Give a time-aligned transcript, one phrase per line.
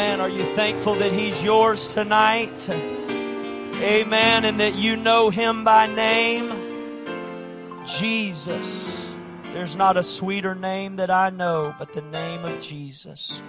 [0.00, 0.22] Amen.
[0.22, 2.70] Are you thankful that He's yours tonight?
[2.70, 4.46] Amen.
[4.46, 7.84] And that you know Him by name?
[7.84, 9.14] Jesus.
[9.52, 13.42] There's not a sweeter name that I know but the name of Jesus.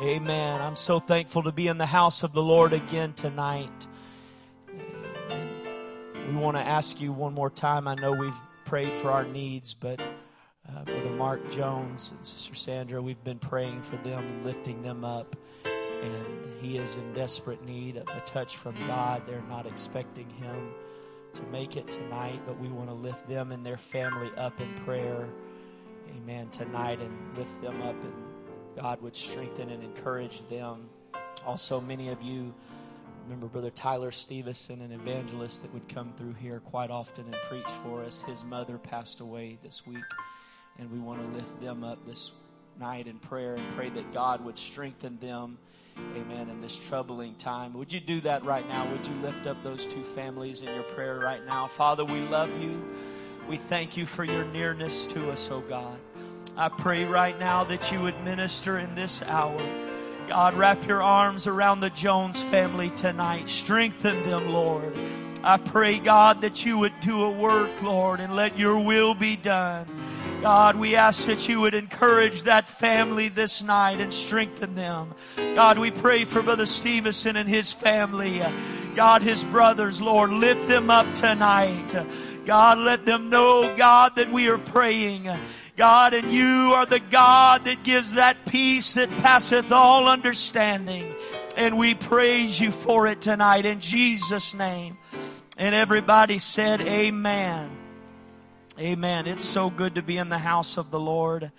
[0.00, 0.62] Amen.
[0.62, 3.86] I'm so thankful to be in the house of the Lord again tonight.
[6.26, 7.86] We want to ask you one more time.
[7.86, 13.02] I know we've prayed for our needs, but uh, Brother Mark Jones and Sister Sandra,
[13.02, 15.36] we've been praying for them and lifting them up.
[16.04, 19.22] And he is in desperate need of a touch from God.
[19.26, 20.72] They're not expecting him
[21.34, 24.72] to make it tonight, but we want to lift them and their family up in
[24.84, 25.28] prayer.
[26.16, 26.48] Amen.
[26.50, 28.12] Tonight and lift them up, and
[28.76, 30.88] God would strengthen and encourage them.
[31.46, 32.54] Also, many of you
[33.24, 37.66] remember Brother Tyler Stevenson, an evangelist that would come through here quite often and preach
[37.82, 38.20] for us.
[38.20, 40.04] His mother passed away this week
[40.78, 42.32] and we want to lift them up this
[42.78, 45.58] night in prayer and pray that God would strengthen them.
[45.98, 46.48] Amen.
[46.48, 47.74] In this troubling time.
[47.74, 48.90] Would you do that right now?
[48.90, 51.66] Would you lift up those two families in your prayer right now?
[51.66, 52.76] Father, we love you.
[53.48, 55.98] We thank you for your nearness to us, oh God.
[56.56, 59.60] I pray right now that you would minister in this hour.
[60.28, 63.48] God, wrap your arms around the Jones family tonight.
[63.48, 64.96] Strengthen them, Lord.
[65.42, 69.36] I pray, God, that you would do a work, Lord, and let your will be
[69.36, 69.86] done.
[70.44, 75.14] God, we ask that you would encourage that family this night and strengthen them.
[75.54, 78.42] God, we pray for Brother Stevenson and his family.
[78.94, 81.94] God, his brothers, Lord, lift them up tonight.
[82.44, 85.30] God, let them know, God, that we are praying.
[85.78, 91.14] God, and you are the God that gives that peace that passeth all understanding.
[91.56, 94.98] And we praise you for it tonight in Jesus' name.
[95.56, 97.83] And everybody said, Amen.
[98.76, 99.28] Amen.
[99.28, 101.52] It's so good to be in the house of the Lord.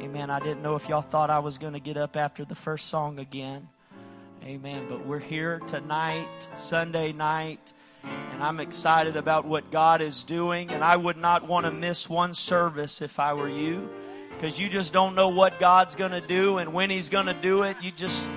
[0.00, 0.30] Amen.
[0.30, 2.88] I didn't know if y'all thought I was going to get up after the first
[2.88, 3.68] song again.
[4.44, 4.86] Amen.
[4.88, 7.72] But we're here tonight, Sunday night,
[8.04, 10.70] and I'm excited about what God is doing.
[10.70, 13.90] And I would not want to miss one service if I were you,
[14.30, 17.34] because you just don't know what God's going to do and when He's going to
[17.34, 17.76] do it.
[17.82, 18.28] You just,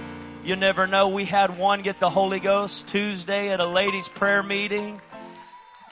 [0.44, 1.10] you never know.
[1.10, 5.00] We had one get the Holy Ghost Tuesday at a ladies' prayer meeting.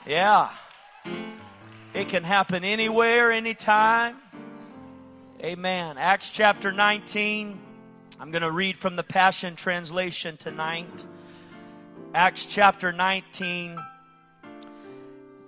[0.04, 0.50] Yeah.
[1.98, 4.18] It can happen anywhere, anytime.
[5.42, 5.98] Amen.
[5.98, 7.58] Acts chapter 19.
[8.20, 11.04] I'm going to read from the Passion Translation tonight.
[12.14, 13.76] Acts chapter 19,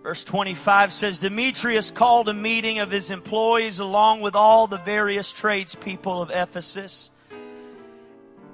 [0.03, 5.31] verse 25 says Demetrius called a meeting of his employees along with all the various
[5.32, 7.11] tradespeople of Ephesus.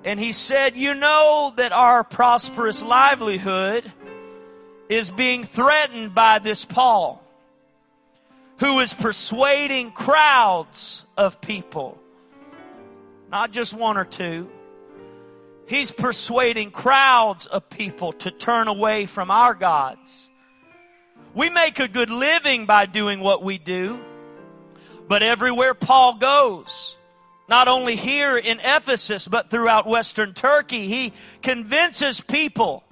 [0.04, 3.90] And he said, You know that our prosperous livelihood
[4.90, 7.22] is being threatened by this Paul
[8.58, 11.98] who is persuading crowds of people.
[13.30, 14.50] Not just one or two.
[15.66, 20.28] He's persuading crowds of people to turn away from our gods.
[21.34, 24.00] We make a good living by doing what we do,
[25.08, 26.96] but everywhere Paul goes,
[27.48, 31.12] not only here in Ephesus, but throughout Western Turkey, he
[31.42, 32.84] convinces people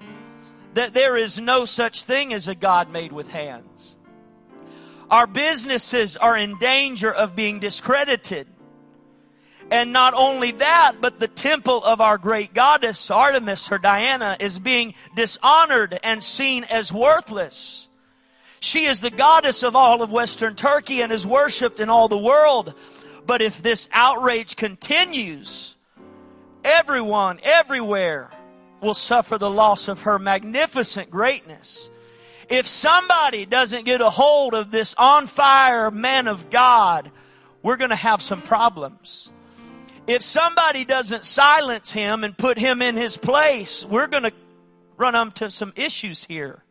[0.74, 3.94] that there is no such thing as a God made with hands.
[5.14, 8.48] Our businesses are in danger of being discredited.
[9.70, 14.58] And not only that, but the temple of our great goddess, Artemis or Diana, is
[14.58, 17.86] being dishonored and seen as worthless.
[18.58, 22.18] She is the goddess of all of Western Turkey and is worshiped in all the
[22.18, 22.74] world.
[23.24, 25.76] But if this outrage continues,
[26.64, 28.32] everyone, everywhere
[28.80, 31.88] will suffer the loss of her magnificent greatness.
[32.48, 37.10] If somebody doesn't get a hold of this on fire man of God,
[37.62, 39.30] we're going to have some problems.
[40.06, 44.32] If somebody doesn't silence him and put him in his place, we're going to
[44.96, 46.62] run into some issues here.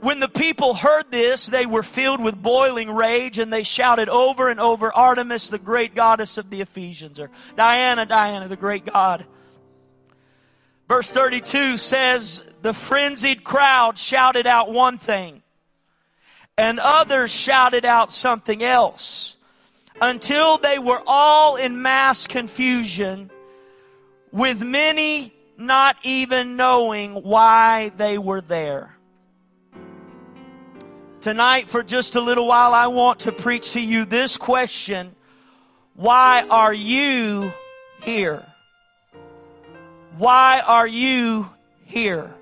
[0.00, 4.48] When the people heard this, they were filled with boiling rage and they shouted over
[4.48, 9.26] and over, Artemis, the great goddess of the Ephesians, or Diana, Diana, the great god.
[10.88, 15.42] Verse 32 says, the frenzied crowd shouted out one thing
[16.56, 19.36] and others shouted out something else
[20.00, 23.30] until they were all in mass confusion
[24.32, 28.96] with many not even knowing why they were there.
[31.20, 35.16] Tonight, for just a little while, I want to preach to you this question.
[35.94, 37.52] Why are you
[38.02, 38.46] here?
[40.18, 41.50] Why are you
[41.84, 42.32] here?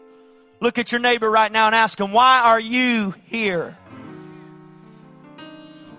[0.61, 3.77] Look at your neighbor right now and ask him, why are you here?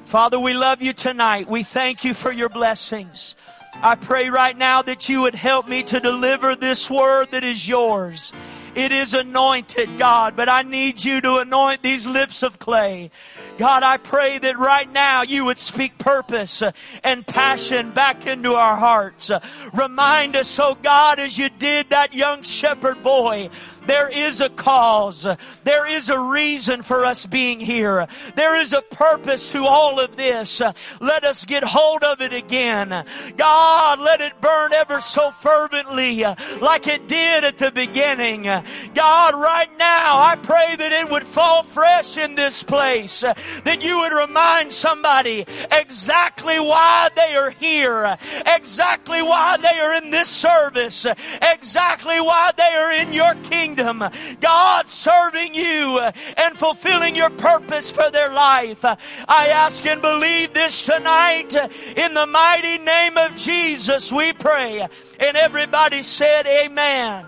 [0.06, 1.50] Father, we love you tonight.
[1.50, 3.36] We thank you for your blessings.
[3.74, 7.68] I pray right now that you would help me to deliver this word that is
[7.68, 8.32] yours.
[8.74, 13.12] It is anointed, God, but I need you to anoint these lips of clay.
[13.58, 16.72] God, I pray that right now you would speak purpose uh,
[17.04, 19.30] and passion back into our hearts.
[19.30, 19.40] Uh,
[19.74, 23.50] remind us, oh God, as you did that young shepherd boy,
[23.88, 25.26] there is a cause.
[25.26, 28.08] Uh, there is a reason for us being here.
[28.36, 30.62] There is a purpose to all of this.
[31.00, 33.06] Let us get hold of it again.
[33.38, 36.24] God, let it burn ever so fervently
[36.60, 38.44] like it did at the beginning.
[38.44, 43.24] God, right now, I pray that it would fall fresh in this place.
[43.64, 48.18] That you would remind somebody exactly why they are here.
[48.46, 51.06] Exactly why they are in this service.
[51.42, 54.04] Exactly why they are in your kingdom.
[54.40, 58.84] God serving you and fulfilling your purpose for their life.
[58.84, 61.56] I ask and believe this tonight
[61.96, 64.88] in the mighty name of Jesus we pray.
[65.20, 67.26] And everybody said amen.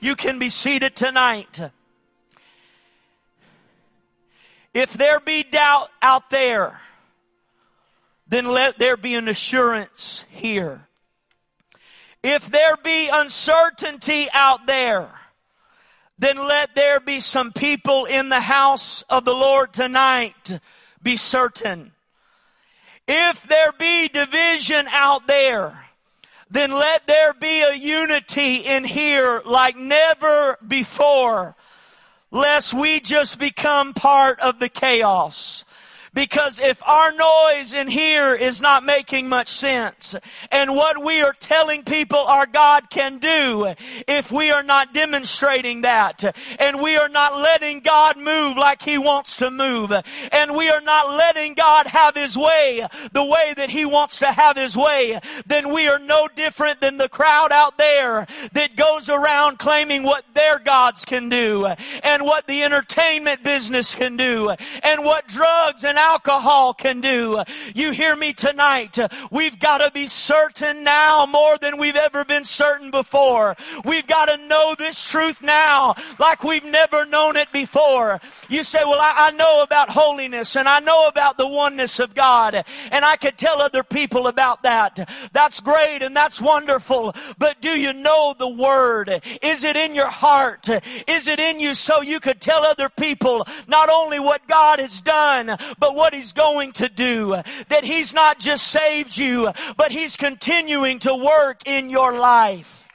[0.00, 1.60] You can be seated tonight.
[4.78, 6.80] If there be doubt out there,
[8.28, 10.86] then let there be an assurance here.
[12.22, 15.10] If there be uncertainty out there,
[16.16, 20.60] then let there be some people in the house of the Lord tonight
[21.02, 21.90] be certain.
[23.08, 25.86] If there be division out there,
[26.50, 31.56] then let there be a unity in here like never before,
[32.30, 35.64] lest we just become part of the chaos.
[36.18, 40.16] Because if our noise in here is not making much sense,
[40.50, 43.72] and what we are telling people our God can do,
[44.08, 48.98] if we are not demonstrating that, and we are not letting God move like He
[48.98, 49.92] wants to move,
[50.32, 54.32] and we are not letting God have His way the way that He wants to
[54.32, 59.08] have His way, then we are no different than the crowd out there that goes
[59.08, 61.64] around claiming what their gods can do,
[62.02, 64.50] and what the entertainment business can do,
[64.82, 66.07] and what drugs and alcohol
[66.78, 67.42] can do.
[67.74, 68.98] You hear me tonight?
[69.30, 73.56] We've got to be certain now more than we've ever been certain before.
[73.84, 78.20] We've got to know this truth now like we've never known it before.
[78.48, 82.14] You say, well, I, I know about holiness and I know about the oneness of
[82.14, 85.08] God and I could tell other people about that.
[85.32, 87.14] That's great and that's wonderful.
[87.38, 89.22] But do you know the word?
[89.42, 90.68] Is it in your heart?
[91.06, 95.00] Is it in you so you could tell other people not only what God has
[95.00, 97.40] done, but what He's going to do.
[97.68, 102.86] That He's not just saved you, but He's continuing to work in your life.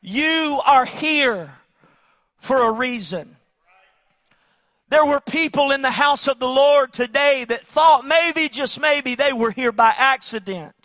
[0.00, 1.52] You are here
[2.38, 3.36] for a reason.
[4.88, 9.14] There were people in the house of the Lord today that thought maybe, just maybe,
[9.14, 10.79] they were here by accident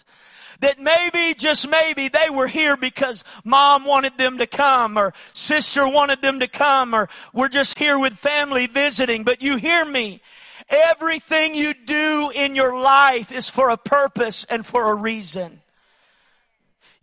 [0.61, 5.87] that maybe, just maybe, they were here because mom wanted them to come or sister
[5.87, 9.23] wanted them to come or we're just here with family visiting.
[9.23, 10.21] But you hear me.
[10.67, 15.61] Everything you do in your life is for a purpose and for a reason.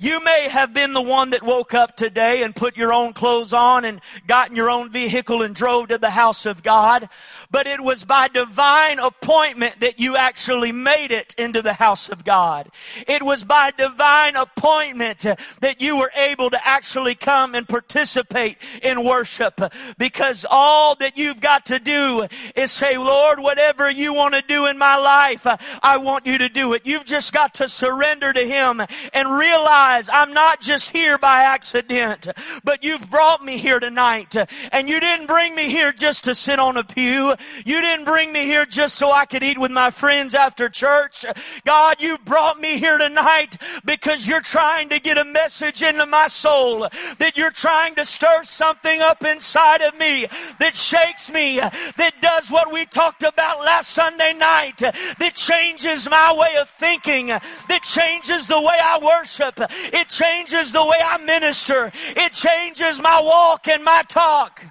[0.02, 3.52] You may have been the one that woke up today and put your own clothes
[3.52, 7.08] on and got in your own vehicle and drove to the house of God,
[7.52, 12.24] but it was by divine appointment that you actually made it into the house of
[12.24, 12.68] God.
[13.06, 15.24] It was by divine appointment
[15.60, 19.60] that you were able to actually come and participate in worship
[19.98, 24.66] because all that you've got to do is say, Lord, whatever you want to do
[24.66, 25.46] in my life,
[25.80, 26.86] I want you to do it.
[26.86, 28.80] You've just got to surrender to Him
[29.12, 32.28] and realize realize I'm not just here by accident,
[32.64, 34.34] but you've brought me here tonight.
[34.72, 37.34] And you didn't bring me here just to sit on a pew.
[37.64, 41.24] You didn't bring me here just so I could eat with my friends after church.
[41.64, 46.28] God, you brought me here tonight because you're trying to get a message into my
[46.28, 50.26] soul, that you're trying to stir something up inside of me
[50.58, 56.34] that shakes me, that does what we talked about last Sunday night, that changes my
[56.34, 59.60] way of thinking, that changes the way I worship,
[59.92, 61.90] it changes the way I minister.
[62.16, 64.64] It changes my walk and my talk.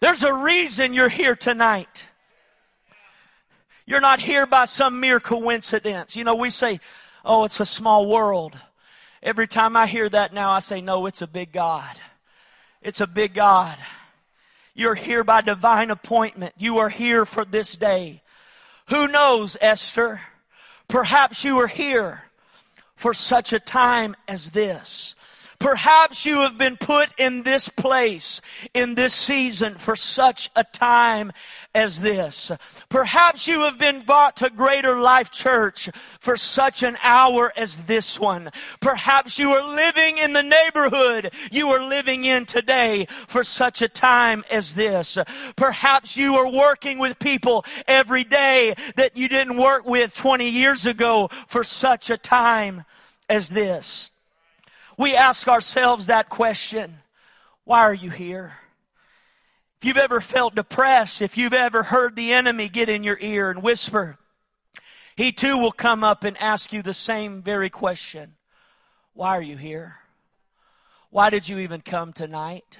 [0.00, 2.06] There's a reason you're here tonight.
[3.86, 6.16] You're not here by some mere coincidence.
[6.16, 6.80] You know, we say,
[7.24, 8.58] oh, it's a small world.
[9.22, 12.00] Every time I hear that now, I say, no, it's a big God.
[12.80, 13.78] It's a big God.
[14.74, 16.54] You're here by divine appointment.
[16.56, 18.22] You are here for this day.
[18.88, 20.20] Who knows, Esther?
[20.88, 22.22] Perhaps you are here
[23.02, 25.16] for such a time as this.
[25.62, 28.40] Perhaps you have been put in this place,
[28.74, 31.30] in this season for such a time
[31.72, 32.50] as this.
[32.88, 35.88] Perhaps you have been brought to Greater Life Church
[36.18, 38.50] for such an hour as this one.
[38.80, 43.88] Perhaps you are living in the neighborhood you are living in today for such a
[43.88, 45.16] time as this.
[45.54, 50.86] Perhaps you are working with people every day that you didn't work with 20 years
[50.86, 52.84] ago for such a time
[53.28, 54.11] as this.
[54.96, 56.98] We ask ourselves that question.
[57.64, 58.54] Why are you here?
[59.80, 63.50] If you've ever felt depressed, if you've ever heard the enemy get in your ear
[63.50, 64.18] and whisper,
[65.16, 68.36] he too will come up and ask you the same very question.
[69.14, 69.96] Why are you here?
[71.10, 72.78] Why did you even come tonight?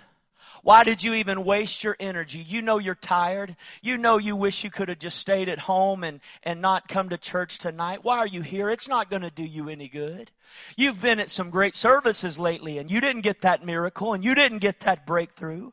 [0.62, 2.38] Why did you even waste your energy?
[2.38, 3.56] You know you're tired.
[3.82, 7.08] You know you wish you could have just stayed at home and, and not come
[7.08, 8.04] to church tonight.
[8.04, 8.70] Why are you here?
[8.70, 10.30] It's not going to do you any good.
[10.76, 14.36] You've been at some great services lately and you didn't get that miracle and you
[14.36, 15.72] didn't get that breakthrough.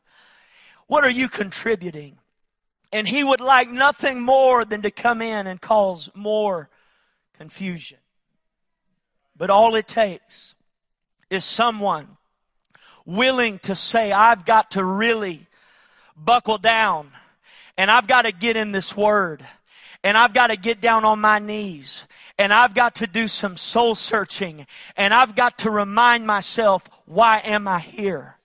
[0.88, 2.18] What are you contributing?
[2.92, 6.68] And he would like nothing more than to come in and cause more
[7.38, 7.98] confusion.
[9.36, 10.56] But all it takes
[11.30, 12.16] is someone
[13.10, 15.46] willing to say, I've got to really
[16.16, 17.10] buckle down
[17.76, 19.44] and I've got to get in this word
[20.04, 22.06] and I've got to get down on my knees
[22.38, 27.40] and I've got to do some soul searching and I've got to remind myself, why
[27.44, 28.36] am I here?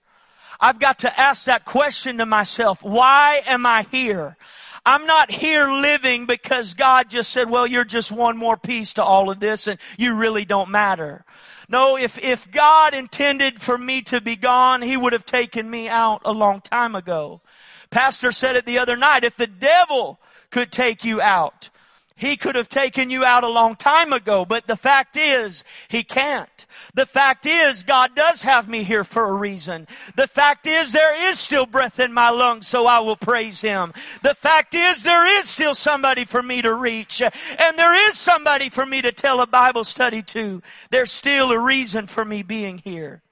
[0.59, 2.81] I've got to ask that question to myself.
[2.81, 4.37] Why am I here?
[4.85, 9.03] I'm not here living because God just said, well, you're just one more piece to
[9.03, 11.24] all of this and you really don't matter.
[11.67, 15.87] No, if, if God intended for me to be gone, He would have taken me
[15.89, 17.41] out a long time ago.
[17.89, 19.23] Pastor said it the other night.
[19.23, 20.19] If the devil
[20.51, 21.69] could take you out,
[22.17, 26.01] he could have taken you out a long time ago, but the fact is, He
[26.01, 26.65] can't.
[26.93, 29.85] The fact is, God does have me here for a reason.
[30.15, 33.91] The fact is, there is still breath in my lungs, so I will praise Him.
[34.23, 38.69] The fact is, there is still somebody for me to reach, and there is somebody
[38.69, 40.63] for me to tell a Bible study to.
[40.91, 43.23] There's still a reason for me being here.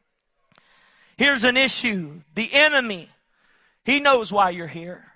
[1.16, 2.20] Here's an issue.
[2.36, 3.12] The enemy,
[3.86, 5.13] he knows why you're here.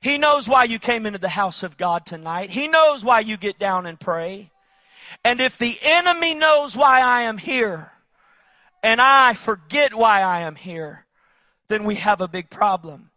[0.00, 2.50] He knows why you came into the house of God tonight.
[2.50, 4.50] He knows why you get down and pray.
[5.24, 7.92] And if the enemy knows why I am here,
[8.82, 11.06] and I forget why I am here,
[11.68, 13.10] then we have a big problem.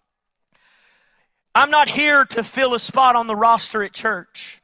[1.54, 4.61] I'm not here to fill a spot on the roster at church.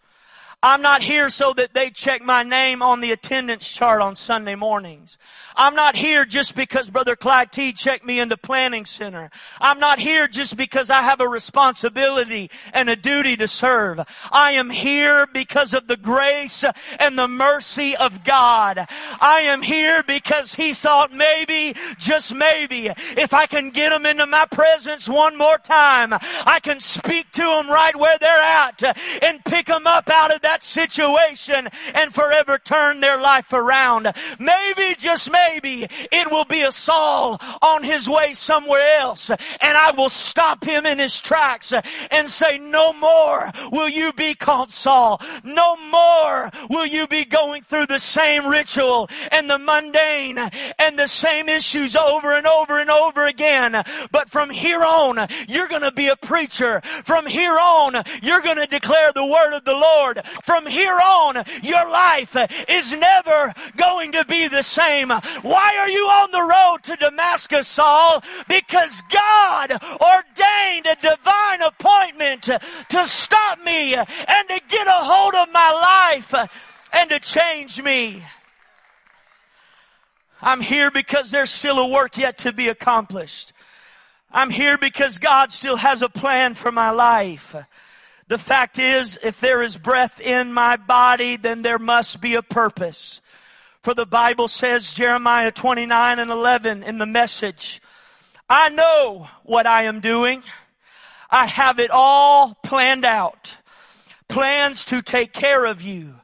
[0.64, 4.56] I'm not here so that they check my name on the attendance chart on Sunday
[4.56, 5.20] mornings.
[5.56, 9.30] I'm not here just because Brother Clyde T checked me into planning center.
[9.62, 14.02] I'm not here just because I have a responsibility and a duty to serve.
[14.32, 16.66] I am here because of the grace
[17.00, 18.88] and the mercy of God.
[19.22, 24.26] I am here because He thought maybe, just maybe, if I can get them into
[24.26, 29.46] my presence one more time, I can speak to them right where they're at and
[29.46, 34.13] pick them up out of that situation and forever turn their life around.
[34.39, 39.92] Maybe, just maybe, it will be a Saul on his way somewhere else and I
[39.92, 41.74] will stop him in his tracks
[42.12, 45.22] and say, no more will you be called Saul.
[45.44, 50.38] No more will you be going through the same ritual and the mundane
[50.80, 53.84] and the same issues over and over and over again.
[54.12, 56.82] But from here on, you're going to be a preacher.
[57.04, 60.22] From here on, you're going to declare the word of the Lord.
[60.44, 62.36] From here on, your life
[62.67, 65.10] is never going to be the same.
[65.10, 68.24] Why are you on the road to Damascus, Saul?
[68.48, 74.08] Because God ordained a divine appointment to stop me and
[74.50, 76.50] to get a hold of my life
[76.94, 78.24] and to change me.
[80.41, 83.53] I'm here because there's still a work yet to be accomplished.
[84.32, 87.56] I'm here because God still has a plan for my life.
[88.28, 92.42] The fact is, if there is breath in my body, then there must be a
[92.42, 93.22] purpose.
[93.84, 97.82] For the Bible says, Jeremiah 29 and 11 in the message,
[98.50, 100.44] I know what I am doing.
[101.30, 103.56] I have it all planned out.
[104.28, 106.16] Plans to take care of you,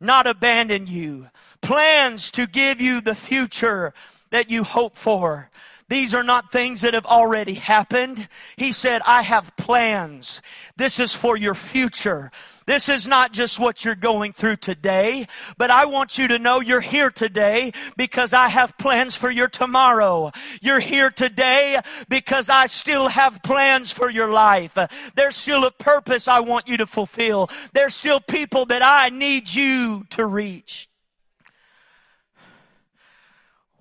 [0.00, 1.28] not abandon you.
[1.60, 3.94] Plans to give you the future
[4.30, 5.48] that you hope for.
[5.92, 8.26] These are not things that have already happened.
[8.56, 10.40] He said, I have plans.
[10.74, 12.30] This is for your future.
[12.64, 15.26] This is not just what you're going through today,
[15.58, 19.48] but I want you to know you're here today because I have plans for your
[19.48, 20.30] tomorrow.
[20.62, 24.78] You're here today because I still have plans for your life.
[25.14, 27.50] There's still a purpose I want you to fulfill.
[27.74, 30.88] There's still people that I need you to reach.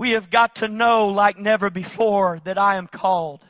[0.01, 3.45] We have got to know like never before that I am called.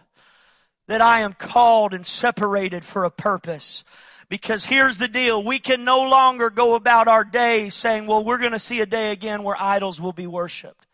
[0.90, 3.86] That I am called and separated for a purpose.
[4.28, 5.42] Because here's the deal.
[5.42, 8.86] We can no longer go about our day saying, well, we're going to see a
[8.86, 10.88] day again where idols will be worshiped.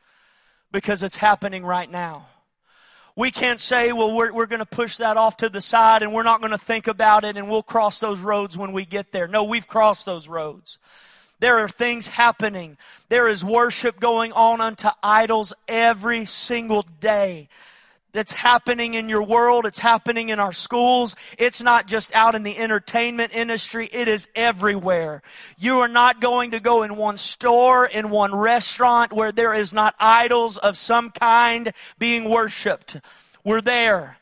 [0.72, 2.28] Because it's happening right now.
[3.16, 6.14] We can't say, well, we're, we're going to push that off to the side and
[6.14, 9.12] we're not going to think about it and we'll cross those roads when we get
[9.12, 9.28] there.
[9.28, 10.78] No, we've crossed those roads.
[11.40, 12.78] There are things happening.
[13.10, 17.50] There is worship going on unto idols every single day
[18.14, 19.66] that's happening in your world.
[19.68, 21.16] It's happening in our schools.
[21.38, 23.88] It's not just out in the entertainment industry.
[23.92, 25.22] It is everywhere.
[25.60, 29.72] You are not going to go in one store, in one restaurant where there is
[29.72, 32.98] not idols of some kind being worshiped.
[33.44, 34.18] We're there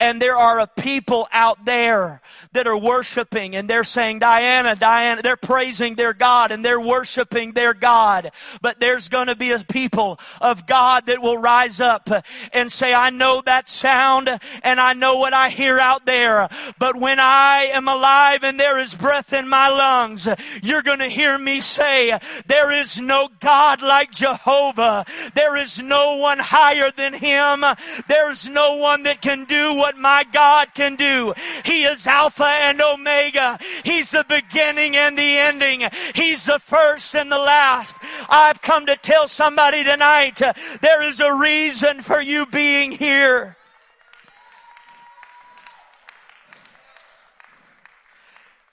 [0.00, 2.20] and there are a people out there
[2.52, 7.52] that are worshiping and they're saying, Diana, Diana, they're praising their God and they're worshiping
[7.52, 8.30] their God.
[8.62, 12.08] But there's gonna be a people of God that will rise up
[12.52, 14.28] and say, I know that sound
[14.62, 16.48] and I know what I hear out there.
[16.78, 20.28] But when I am alive and there is breath in my lungs,
[20.62, 25.04] you're gonna hear me say, there is no God like Jehovah.
[25.34, 27.64] There is no one higher than Him.
[28.08, 31.32] There's no one that can do what what my God can do.
[31.64, 33.58] He is Alpha and Omega.
[33.84, 35.88] He's the beginning and the ending.
[36.14, 37.94] He's the first and the last.
[38.28, 40.52] I've come to tell somebody tonight, uh,
[40.82, 43.56] there is a reason for you being here.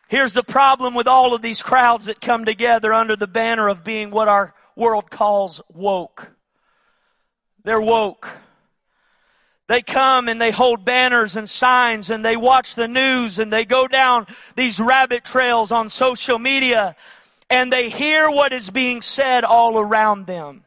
[0.10, 3.86] Here's the problem with all of these crowds that come together under the banner of
[3.86, 6.32] being what our world calls woke.
[7.64, 8.28] They're woke.
[9.68, 13.66] They come and they hold banners and signs and they watch the news and they
[13.66, 16.96] go down these rabbit trails on social media
[17.50, 20.65] and they hear what is being said all around them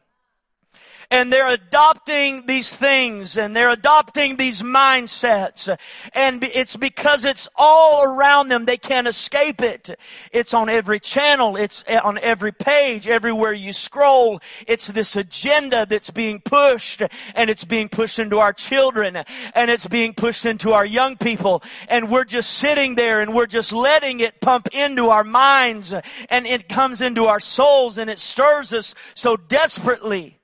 [1.11, 5.75] and they're adopting these things and they're adopting these mindsets.
[6.13, 8.65] And it's because it's all around them.
[8.65, 9.97] They can't escape it.
[10.31, 11.55] It's on every channel.
[11.55, 14.39] It's eh, on every page, everywhere you scroll.
[14.67, 17.01] It's this agenda that's being pushed
[17.33, 19.23] and it's being pushed into our children
[19.55, 21.63] and it's being pushed into our young people.
[21.87, 25.93] And we're just sitting there and we're just letting it pump into our minds
[26.29, 30.38] and it comes into our souls and it stirs us so desperately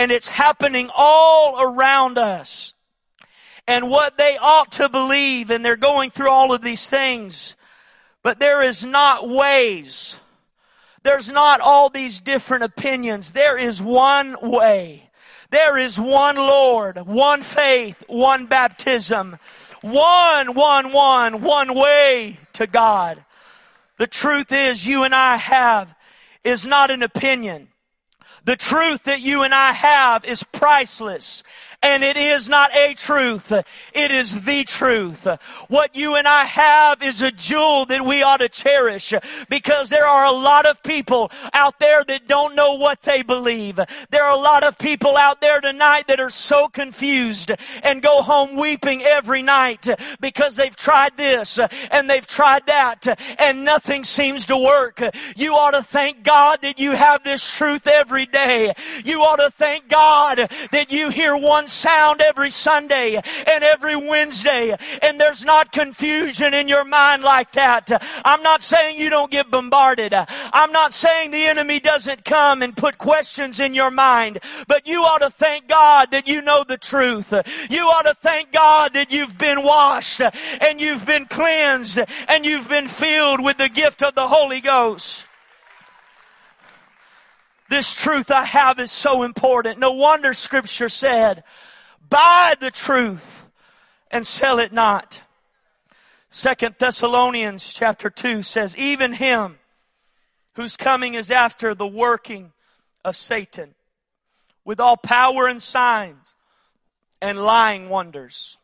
[0.00, 2.72] and it's happening all around us.
[3.66, 7.54] And what they ought to believe, and they're going through all of these things,
[8.22, 10.16] but there is not ways.
[11.02, 13.32] There's not all these different opinions.
[13.32, 15.10] There is one way.
[15.50, 19.36] There is one Lord, one faith, one baptism,
[19.82, 23.22] one, one, one, one way to God.
[23.98, 25.94] The truth is you and I have
[26.42, 27.69] is not an opinion.
[28.44, 31.42] The truth that you and I have is priceless.
[31.82, 33.50] And it is not a truth.
[33.94, 35.26] It is the truth.
[35.68, 39.14] What you and I have is a jewel that we ought to cherish
[39.48, 43.80] because there are a lot of people out there that don't know what they believe.
[44.10, 47.50] There are a lot of people out there tonight that are so confused
[47.82, 49.88] and go home weeping every night
[50.20, 51.58] because they've tried this
[51.90, 55.02] and they've tried that and nothing seems to work.
[55.34, 58.74] You ought to thank God that you have this truth every day.
[59.02, 64.76] You ought to thank God that you hear one sound every Sunday and every Wednesday
[65.02, 67.90] and there's not confusion in your mind like that.
[68.24, 70.14] I'm not saying you don't get bombarded.
[70.14, 75.02] I'm not saying the enemy doesn't come and put questions in your mind, but you
[75.02, 77.32] ought to thank God that you know the truth.
[77.70, 82.68] You ought to thank God that you've been washed and you've been cleansed and you've
[82.68, 85.24] been filled with the gift of the Holy Ghost.
[87.70, 89.78] This truth I have is so important.
[89.78, 91.44] No wonder scripture said,
[92.08, 93.44] buy the truth
[94.10, 95.22] and sell it not.
[96.30, 99.60] Second Thessalonians chapter 2 says, even him
[100.54, 102.50] whose coming is after the working
[103.04, 103.76] of Satan
[104.64, 106.34] with all power and signs
[107.22, 108.58] and lying wonders.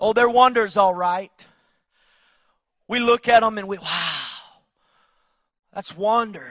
[0.00, 1.46] Oh, they're wonders, all right.
[2.88, 4.26] We look at them and we, wow,
[5.72, 6.50] that's wonder.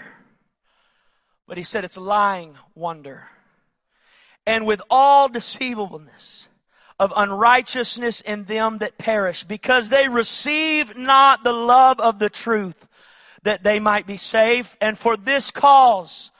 [1.52, 3.28] But he said it's lying wonder
[4.48, 6.48] and with all deceivableness
[6.98, 12.88] of unrighteousness in them that perish, because they receive not the love of the truth,
[13.44, 14.78] that they might be saved.
[14.80, 16.32] And for this cause,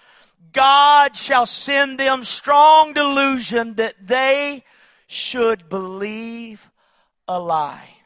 [0.54, 4.64] God shall send them strong delusion that they
[5.08, 6.72] should believe
[7.28, 7.98] a lie.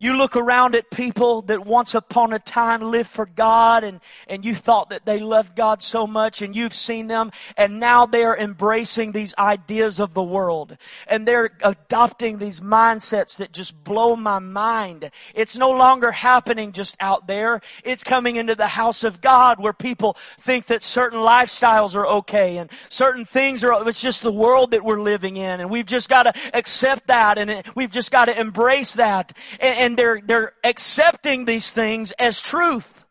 [0.00, 4.44] You look around at people that once upon a time lived for God and, and
[4.44, 8.36] you thought that they loved God so much and you've seen them and now they're
[8.36, 10.76] embracing these ideas of the world
[11.08, 15.10] and they're adopting these mindsets that just blow my mind.
[15.34, 17.60] It's no longer happening just out there.
[17.82, 22.58] It's coming into the house of God where people think that certain lifestyles are okay
[22.58, 26.08] and certain things are, it's just the world that we're living in and we've just
[26.08, 29.36] got to accept that and we've just got to embrace that.
[29.58, 33.04] And, and they're, they're accepting these things as truth.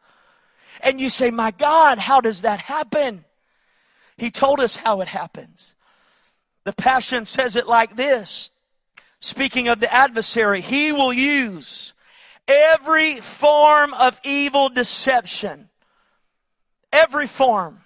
[0.81, 3.25] And you say, my God, how does that happen?
[4.17, 5.73] He told us how it happens.
[6.63, 8.49] The Passion says it like this.
[9.19, 11.93] Speaking of the adversary, he will use
[12.47, 15.69] every form of evil deception.
[16.91, 17.81] Every form.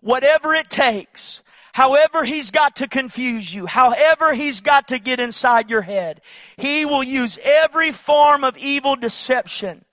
[0.00, 1.42] Whatever it takes
[1.74, 6.20] However he's got to confuse you, however he's got to get inside your head,
[6.56, 9.84] he will use every form of evil deception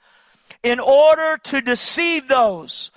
[0.62, 2.91] in order to deceive those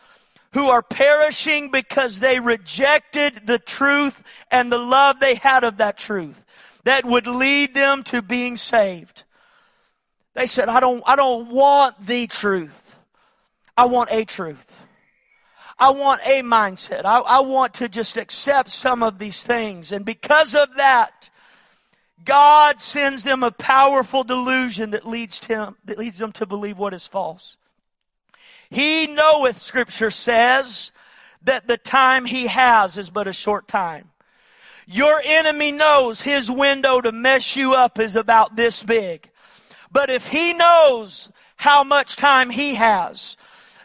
[0.52, 5.96] who are perishing because they rejected the truth and the love they had of that
[5.96, 6.44] truth
[6.82, 9.24] that would lead them to being saved.
[10.34, 12.96] They said, I don't, I don't want the truth.
[13.78, 14.83] I want a truth.
[15.78, 17.04] I want a mindset.
[17.04, 19.92] I, I want to just accept some of these things.
[19.92, 21.30] And because of that,
[22.24, 26.94] God sends them a powerful delusion that leads him, that leads them to believe what
[26.94, 27.58] is false.
[28.70, 30.92] He knoweth, scripture says,
[31.42, 34.10] that the time he has is but a short time.
[34.86, 39.30] Your enemy knows his window to mess you up is about this big.
[39.90, 43.36] But if he knows how much time he has,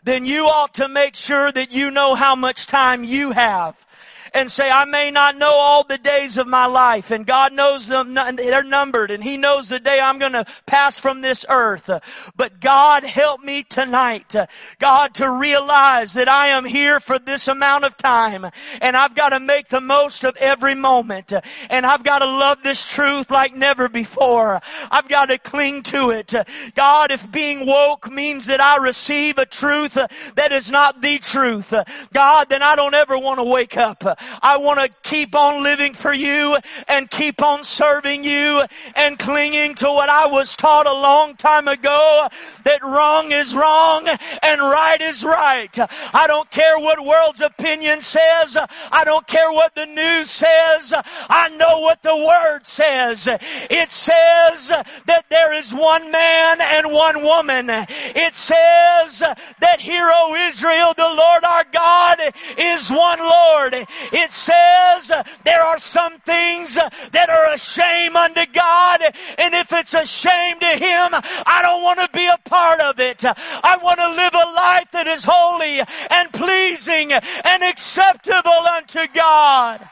[0.09, 3.85] then you ought to make sure that you know how much time you have
[4.33, 7.87] and say, I may not know all the days of my life and God knows
[7.87, 11.89] them, they're numbered and He knows the day I'm going to pass from this earth.
[12.35, 14.35] But God help me tonight,
[14.79, 18.45] God, to realize that I am here for this amount of time
[18.81, 21.33] and I've got to make the most of every moment
[21.69, 24.61] and I've got to love this truth like never before.
[24.91, 26.33] I've got to cling to it.
[26.75, 31.73] God, if being woke means that I receive a truth that is not the truth,
[32.13, 34.18] God, then I don't ever want to wake up.
[34.41, 38.63] I want to keep on living for you and keep on serving you
[38.95, 42.27] and clinging to what I was taught a long time ago
[42.63, 44.07] that wrong is wrong
[44.41, 45.77] and right is right.
[46.13, 48.57] I don't care what world's opinion says.
[48.91, 50.93] I don't care what the news says.
[51.29, 53.27] I know what the word says.
[53.27, 57.67] It says that there is one man and one woman.
[57.69, 62.19] It says that hero Israel, the Lord our God,
[62.57, 63.73] is one Lord.
[64.11, 65.11] It says
[65.43, 69.01] there are some things that are a shame unto God,
[69.37, 71.09] and if it's a shame to Him,
[71.45, 73.23] I don't want to be a part of it.
[73.25, 79.87] I want to live a life that is holy and pleasing and acceptable unto God.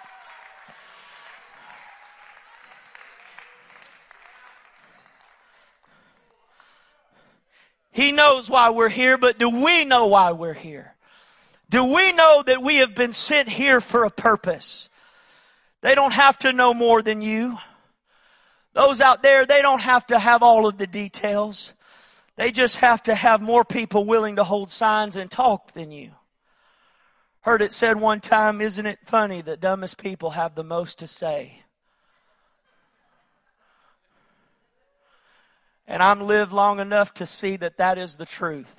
[7.92, 10.97] He knows why we're here, but do we know why we're here?
[11.70, 14.90] Do we know that we have been sent here for a purpose?
[15.82, 17.58] They don't have to know more than you.
[18.74, 21.74] Those out there, they don't have to have all of the details.
[22.36, 26.12] They just have to have more people willing to hold signs and talk than you.
[27.42, 31.08] Heard it said one time, isn't it funny that dumbest people have the most to
[31.08, 31.64] say?
[35.88, 38.76] And I'm lived long enough to see that that is the truth.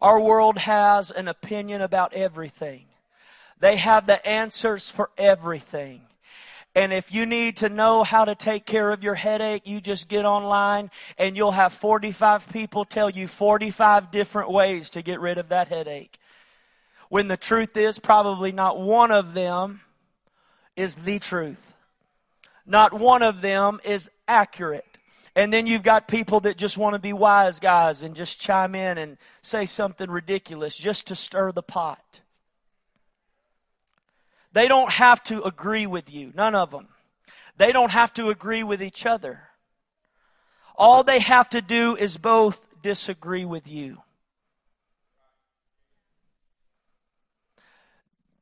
[0.00, 2.86] Our world has an opinion about everything.
[3.58, 6.02] They have the answers for everything.
[6.74, 10.08] And if you need to know how to take care of your headache, you just
[10.08, 15.36] get online and you'll have 45 people tell you 45 different ways to get rid
[15.36, 16.18] of that headache.
[17.08, 19.80] When the truth is probably not one of them
[20.76, 21.74] is the truth.
[22.64, 24.89] Not one of them is accurate.
[25.36, 28.74] And then you've got people that just want to be wise guys and just chime
[28.74, 32.20] in and say something ridiculous just to stir the pot.
[34.52, 36.32] They don't have to agree with you.
[36.34, 36.88] None of them.
[37.56, 39.42] They don't have to agree with each other.
[40.74, 43.98] All they have to do is both disagree with you.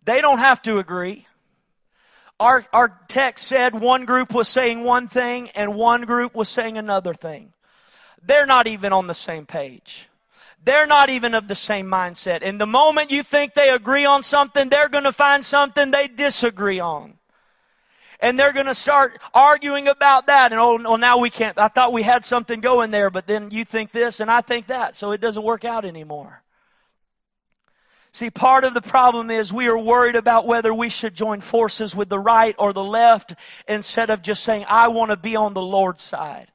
[0.04, 1.27] They don't have to agree.
[2.40, 6.78] Our, our text said one group was saying one thing and one group was saying
[6.78, 7.52] another thing.
[8.22, 10.08] They're not even on the same page.
[10.64, 12.40] They're not even of the same mindset.
[12.42, 16.08] And the moment you think they agree on something, they're going to find something they
[16.08, 17.14] disagree on.
[18.20, 20.52] And they're going to start arguing about that.
[20.52, 21.56] And oh, well, now we can't.
[21.58, 24.66] I thought we had something going there, but then you think this and I think
[24.66, 24.96] that.
[24.96, 26.42] So it doesn't work out anymore.
[28.18, 31.94] See, part of the problem is we are worried about whether we should join forces
[31.94, 33.32] with the right or the left
[33.68, 36.50] instead of just saying, I want to be on the Lord's side.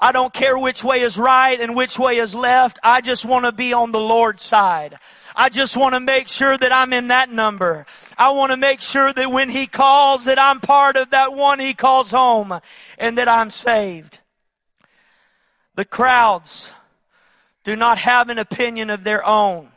[0.00, 2.80] I don't care which way is right and which way is left.
[2.82, 4.98] I just want to be on the Lord's side.
[5.36, 7.86] I just want to make sure that I'm in that number.
[8.18, 11.60] I want to make sure that when He calls that I'm part of that one
[11.60, 12.58] He calls home
[12.98, 14.18] and that I'm saved.
[15.76, 16.72] The crowds
[17.62, 19.70] do not have an opinion of their own.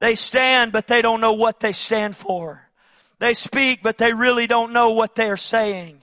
[0.00, 2.68] They stand, but they don't know what they stand for.
[3.18, 6.00] They speak, but they really don't know what they are saying.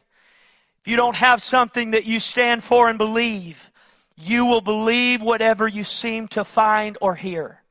[0.82, 3.72] If you don't have something that you stand for and believe,
[4.16, 7.62] you will believe whatever you seem to find or hear.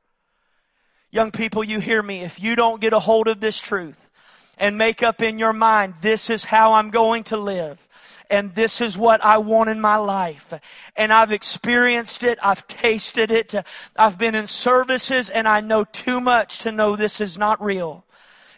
[1.11, 2.21] Young people, you hear me.
[2.21, 3.97] If you don't get a hold of this truth
[4.57, 7.86] and make up in your mind, this is how I'm going to live,
[8.29, 10.53] and this is what I want in my life.
[10.95, 12.39] And I've experienced it.
[12.41, 13.53] I've tasted it.
[13.95, 18.05] I've been in services and I know too much to know this is not real.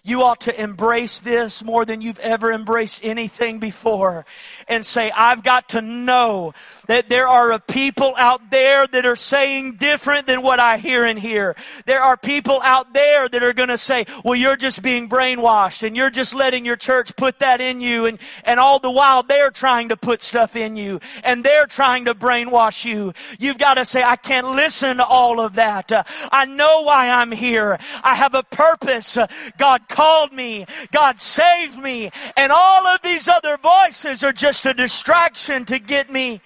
[0.03, 4.25] You ought to embrace this more than you've ever embraced anything before
[4.67, 6.53] and say, I've got to know
[6.87, 11.03] that there are a people out there that are saying different than what I hear
[11.03, 11.55] and hear.
[11.85, 15.83] There are people out there that are going to say, well, you're just being brainwashed
[15.83, 18.05] and you're just letting your church put that in you.
[18.05, 22.05] And, and all the while they're trying to put stuff in you and they're trying
[22.05, 23.13] to brainwash you.
[23.37, 25.91] You've got to say, I can't listen to all of that.
[25.91, 27.77] Uh, I know why I'm here.
[28.03, 29.17] I have a purpose.
[29.17, 30.65] Uh, God called me.
[30.91, 32.11] God saved me.
[32.37, 36.41] And all of these other voices are just a distraction to get me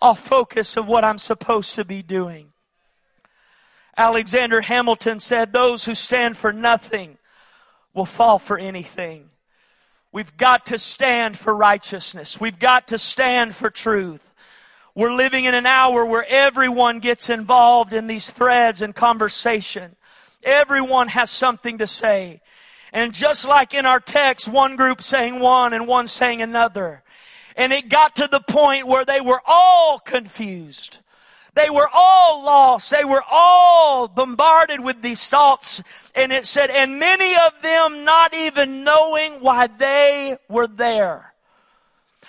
[0.00, 2.52] off focus of what I'm supposed to be doing.
[3.96, 7.18] Alexander Hamilton said, those who stand for nothing
[7.92, 9.30] will fall for anything.
[10.10, 12.40] We've got to stand for righteousness.
[12.40, 14.32] We've got to stand for truth.
[14.94, 19.96] We're living in an hour where everyone gets involved in these threads and conversation.
[20.42, 22.42] Everyone has something to say.
[22.94, 27.02] And just like in our text, one group saying one and one saying another.
[27.56, 31.00] And it got to the point where they were all confused.
[31.54, 32.90] They were all lost.
[32.90, 35.82] They were all bombarded with these thoughts.
[36.14, 41.33] And it said, and many of them not even knowing why they were there.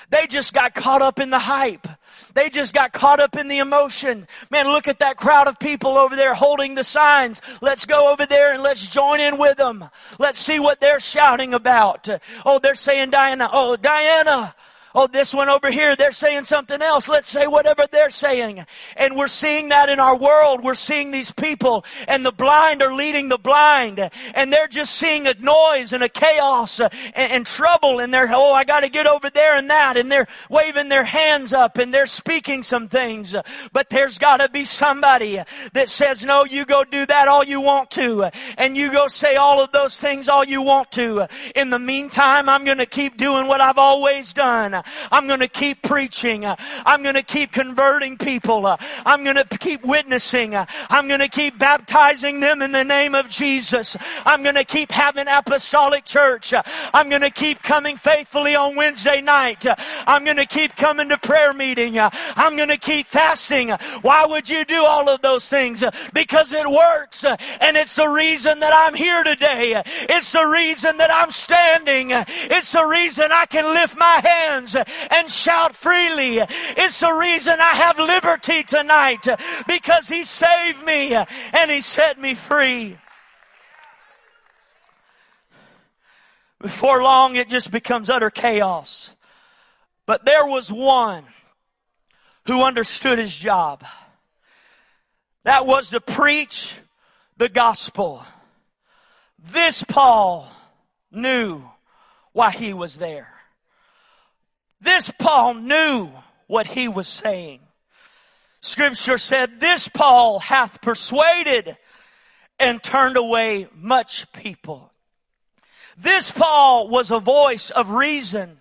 [0.09, 1.87] They just got caught up in the hype.
[2.33, 4.27] They just got caught up in the emotion.
[4.51, 7.41] Man, look at that crowd of people over there holding the signs.
[7.61, 9.85] Let's go over there and let's join in with them.
[10.19, 12.07] Let's see what they're shouting about.
[12.45, 13.49] Oh, they're saying Diana.
[13.51, 14.53] Oh, Diana.
[14.97, 17.09] Oh, this one over here, they're saying something else.
[17.09, 18.65] Let's say whatever they're saying.
[18.95, 20.63] And we're seeing that in our world.
[20.63, 25.27] We're seeing these people and the blind are leading the blind and they're just seeing
[25.27, 29.29] a noise and a chaos and, and trouble and they're, oh, I gotta get over
[29.29, 33.35] there and that and they're waving their hands up and they're speaking some things.
[33.73, 35.41] But there's gotta be somebody
[35.73, 39.35] that says, no, you go do that all you want to and you go say
[39.35, 41.27] all of those things all you want to.
[41.53, 44.83] In the meantime, I'm gonna keep doing what I've always done.
[45.11, 46.45] I'm going to keep preaching.
[46.45, 48.65] I'm going to keep converting people.
[49.05, 50.55] I'm going to keep witnessing.
[50.55, 53.97] I'm going to keep baptizing them in the name of Jesus.
[54.25, 56.53] I'm going to keep having apostolic church.
[56.93, 59.65] I'm going to keep coming faithfully on Wednesday night.
[60.07, 61.97] I'm going to keep coming to prayer meeting.
[61.99, 63.69] I'm going to keep fasting.
[64.01, 65.83] Why would you do all of those things?
[66.13, 67.23] Because it works.
[67.23, 69.81] And it's the reason that I'm here today.
[70.09, 72.11] It's the reason that I'm standing.
[72.11, 76.39] It's the reason I can lift my hands and shout freely.
[76.39, 79.27] It's the reason I have liberty tonight
[79.67, 82.97] because He saved me and He set me free.
[86.61, 89.13] Before long, it just becomes utter chaos.
[90.05, 91.23] But there was one
[92.47, 93.83] who understood his job.
[95.43, 96.75] That was to preach
[97.37, 98.25] the gospel.
[99.37, 100.49] This Paul
[101.11, 101.63] knew
[102.33, 103.34] why he was there.
[104.85, 106.11] This Paul knew
[106.45, 107.61] what he was saying.
[108.61, 111.75] Scripture said, this Paul hath persuaded
[112.59, 114.91] and turned away much people.
[115.97, 118.59] This Paul was a voice of reason.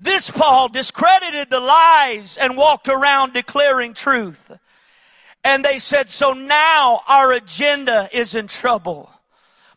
[0.00, 4.50] This Paul discredited the lies and walked around declaring truth.
[5.44, 9.08] And they said, so now our agenda is in trouble.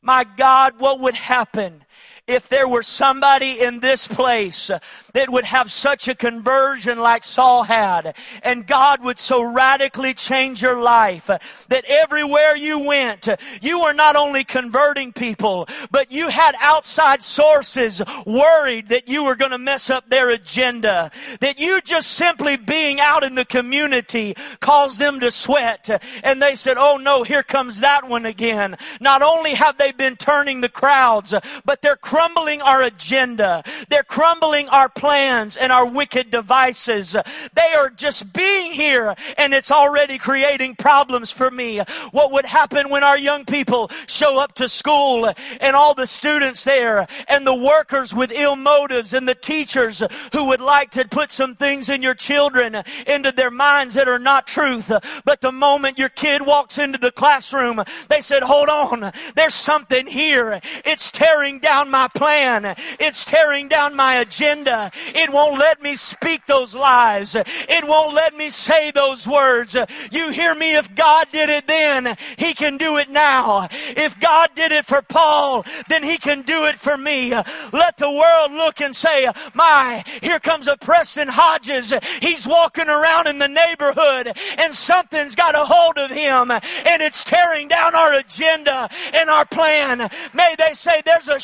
[0.01, 1.83] My God, what would happen
[2.27, 4.69] if there were somebody in this place
[5.13, 10.61] that would have such a conversion like Saul had, and God would so radically change
[10.61, 13.29] your life that everywhere you went,
[13.61, 19.35] you were not only converting people, but you had outside sources worried that you were
[19.35, 24.35] going to mess up their agenda, that you just simply being out in the community
[24.59, 25.89] caused them to sweat,
[26.23, 28.75] and they said, oh no, here comes that one again.
[28.99, 33.63] Not only have they been turning the crowds, but they're crumbling our agenda.
[33.89, 37.15] They're crumbling our plans and our wicked devices.
[37.53, 41.79] They are just being here and it's already creating problems for me.
[42.09, 46.63] What would happen when our young people show up to school and all the students
[46.63, 50.01] there and the workers with ill motives and the teachers
[50.33, 54.17] who would like to put some things in your children into their minds that are
[54.17, 54.91] not truth.
[55.23, 60.07] But the moment your kid walks into the classroom, they said, hold on, there's something
[60.07, 60.59] here.
[60.83, 62.75] It's tearing down my plan.
[62.99, 64.91] It's tearing down my agenda.
[65.13, 67.35] It won't let me speak those lies.
[67.35, 69.75] It won't let me say those words.
[70.11, 70.75] You hear me?
[70.75, 73.67] If God did it then, He can do it now.
[73.71, 77.31] If God did it for Paul, then He can do it for me.
[77.73, 81.93] Let the world look and say, my, here comes a Preston Hodges.
[82.21, 87.23] He's walking around in the neighborhood and something's got a hold of him and it's
[87.23, 90.09] tearing down our agenda and our plan.
[90.33, 91.39] May they say there's a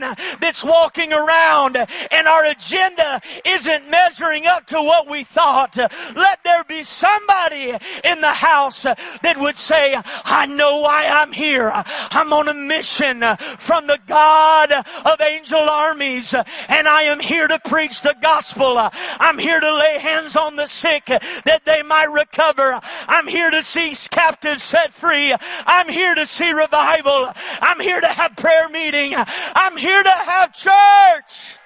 [0.00, 5.76] That's walking around and our agenda isn't measuring up to what we thought.
[5.76, 11.70] Let there be somebody in the house that would say, I know why I'm here.
[11.74, 13.22] I'm on a mission
[13.58, 18.78] from the God of angel armies and I am here to preach the gospel.
[18.78, 22.80] I'm here to lay hands on the sick that they might recover.
[23.08, 25.34] I'm here to see captives set free.
[25.66, 27.32] I'm here to see revival.
[27.60, 29.14] I'm here to have prayer meeting.
[29.16, 31.56] I'm here to have church.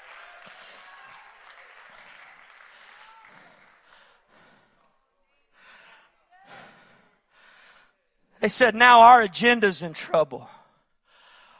[8.40, 10.50] They said, now our agenda's in trouble.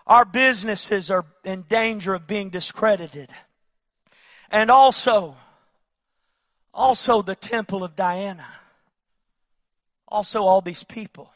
[0.05, 3.31] Our businesses are in danger of being discredited.
[4.51, 5.37] And also,
[6.75, 8.49] also the temple of Diana.
[10.09, 11.31] Also all these people.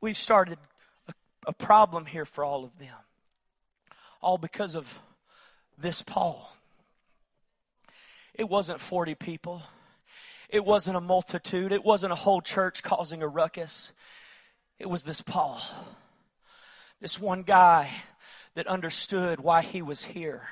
[0.00, 0.58] We've started
[1.08, 1.12] a,
[1.48, 2.94] a problem here for all of them.
[4.20, 5.00] All because of
[5.78, 6.54] this Paul.
[8.34, 9.62] It wasn't 40 people.
[10.48, 11.72] It wasn't a multitude.
[11.72, 13.92] It wasn't a whole church causing a ruckus.
[14.78, 15.60] It was this Paul.
[17.00, 17.90] This one guy
[18.54, 20.48] that understood why he was here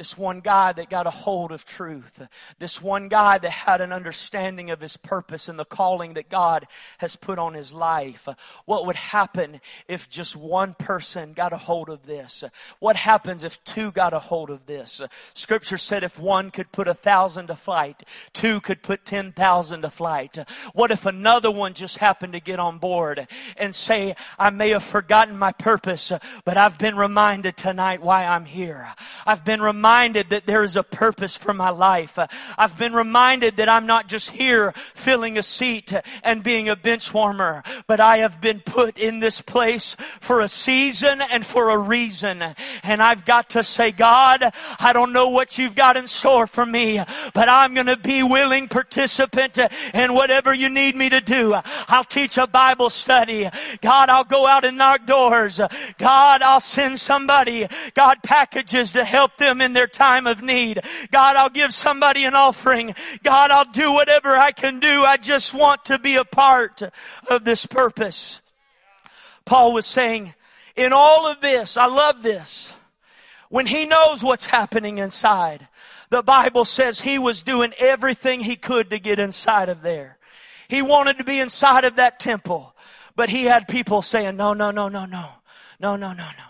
[0.00, 2.26] this one guy that got a hold of truth.
[2.58, 6.66] This one guy that had an understanding of his purpose and the calling that God
[6.96, 8.26] has put on his life.
[8.64, 12.44] What would happen if just one person got a hold of this?
[12.78, 15.02] What happens if two got a hold of this?
[15.34, 19.82] Scripture said if one could put a thousand to flight, two could put ten thousand
[19.82, 20.38] to flight.
[20.72, 24.82] What if another one just happened to get on board and say, I may have
[24.82, 26.10] forgotten my purpose,
[26.46, 28.88] but I've been reminded tonight why I'm here.
[29.26, 32.16] I've been reminded reminded that there is a purpose for my life.
[32.56, 37.12] I've been reminded that I'm not just here filling a seat and being a bench
[37.12, 41.76] warmer, but I have been put in this place for a season and for a
[41.76, 42.40] reason.
[42.84, 46.64] And I've got to say, God, I don't know what you've got in store for
[46.64, 47.02] me,
[47.34, 49.58] but I'm going to be willing participant
[49.92, 51.56] in whatever you need me to do.
[51.88, 53.48] I'll teach a Bible study.
[53.80, 55.60] God, I'll go out and knock doors.
[55.98, 60.78] God, I'll send somebody, God, packages to help them in their their time of need.
[61.10, 62.94] God, I'll give somebody an offering.
[63.22, 65.04] God, I'll do whatever I can do.
[65.04, 66.82] I just want to be a part
[67.30, 68.42] of this purpose.
[69.46, 70.34] Paul was saying,
[70.76, 72.74] in all of this, I love this.
[73.48, 75.66] When he knows what's happening inside,
[76.10, 80.18] the Bible says he was doing everything he could to get inside of there.
[80.68, 82.74] He wanted to be inside of that temple,
[83.16, 85.30] but he had people saying, no, no, no, no, no,
[85.80, 86.49] no, no, no, no.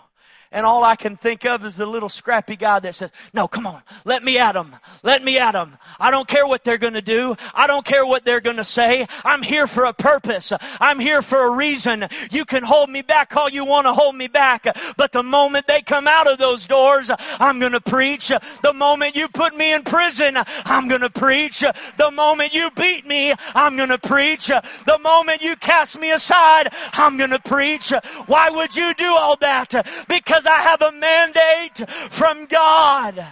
[0.51, 3.65] And all I can think of is the little scrappy guy that says, no, come
[3.65, 4.75] on, let me at them.
[5.03, 5.77] Let me at them.
[5.99, 7.35] I don't care what they're going to do.
[7.53, 9.07] I don't care what they're going to say.
[9.23, 10.51] I'm here for a purpose.
[10.79, 12.07] I'm here for a reason.
[12.31, 14.65] You can hold me back all you want to hold me back.
[14.97, 17.09] But the moment they come out of those doors,
[17.39, 18.31] I'm going to preach.
[18.61, 21.63] The moment you put me in prison, I'm going to preach.
[21.97, 24.47] The moment you beat me, I'm going to preach.
[24.47, 27.93] The moment you cast me aside, I'm going to preach.
[28.27, 29.73] Why would you do all that?
[30.07, 33.25] Because because I have a mandate from God.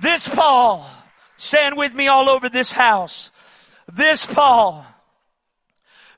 [0.00, 0.88] This Paul,
[1.36, 3.30] stand with me all over this house.
[3.92, 4.86] This Paul,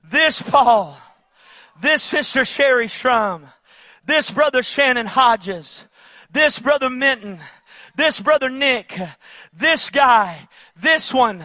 [0.05, 0.99] this Paul,
[1.81, 3.53] this Sister Sherry Shrum,
[4.05, 5.87] this brother Shannon Hodges,
[6.31, 7.41] this brother Minton,
[7.97, 8.99] this brother Nick,
[9.53, 10.49] this guy,
[10.81, 11.45] this one,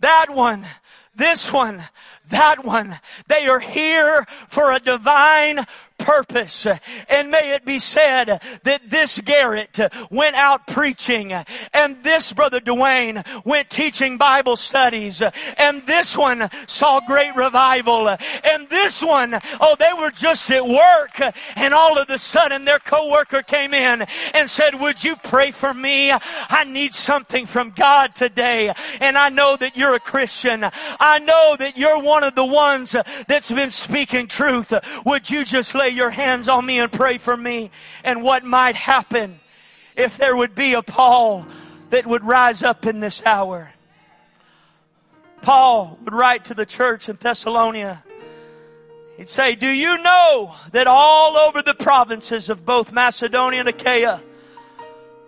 [0.00, 0.66] that one,
[1.14, 1.84] this one,
[2.30, 2.98] that one.
[3.28, 5.66] They are here for a divine
[6.00, 6.66] purpose.
[7.08, 9.78] And may it be said that this Garrett
[10.10, 11.32] went out preaching
[11.72, 15.22] and this brother Dwayne went teaching Bible studies
[15.58, 21.20] and this one saw great revival and this one, oh, they were just at work
[21.56, 25.72] and all of a sudden their coworker came in and said, would you pray for
[25.72, 26.10] me?
[26.10, 28.72] I need something from God today.
[29.00, 30.64] And I know that you're a Christian.
[30.64, 32.96] I know that you're one of the ones
[33.28, 34.72] that's been speaking truth.
[35.04, 37.70] Would you just lay your hands on me and pray for me.
[38.04, 39.40] And what might happen
[39.96, 41.46] if there would be a Paul
[41.90, 43.72] that would rise up in this hour.
[45.42, 48.02] Paul would write to the church in Thessalonica.
[49.16, 54.22] He'd say, Do you know that all over the provinces of both Macedonia and Achaia,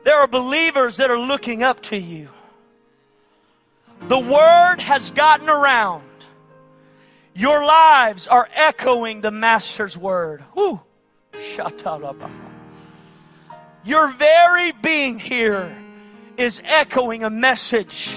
[0.04, 2.28] there are believers that are looking up to you?
[4.08, 6.02] The word has gotten around
[7.34, 10.42] your lives are echoing the Master's word.
[10.54, 10.80] Whew.
[13.84, 15.76] Your very being here
[16.36, 18.14] is echoing a message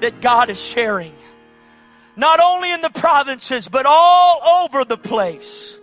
[0.00, 1.14] that God is sharing.
[2.16, 5.78] Not only in the provinces, but all over the place.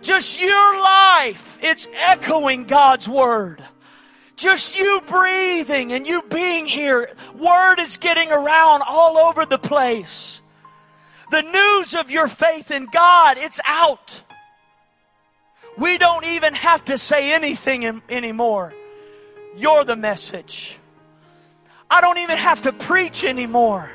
[0.00, 3.62] Just your life, it's echoing God's word.
[4.36, 10.40] Just you breathing and you being here, word is getting around all over the place.
[11.30, 14.22] The news of your faith in God, it's out.
[15.76, 18.74] We don't even have to say anything in, anymore.
[19.56, 20.78] You're the message.
[21.90, 23.90] I don't even have to preach anymore.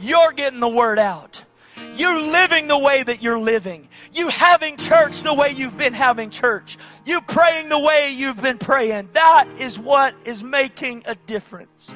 [0.00, 1.44] You're getting the word out.
[1.94, 3.88] You're living the way that you're living.
[4.12, 6.78] You having church the way you've been having church.
[7.04, 9.10] You praying the way you've been praying.
[9.12, 11.94] That is what is making a difference.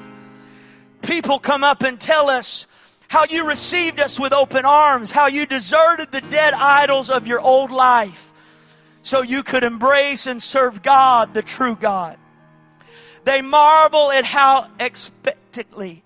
[1.03, 2.67] People come up and tell us,
[3.15, 7.39] how you received us with open arms, how you deserted the dead idols of your
[7.39, 8.33] old life
[9.05, 12.19] so you could embrace and serve God, the true God.
[13.23, 16.03] They marvel at how expectantly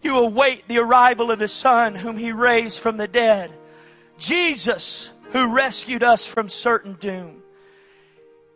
[0.00, 3.52] you await the arrival of His Son, whom He raised from the dead.
[4.16, 7.42] Jesus, who rescued us from certain doom.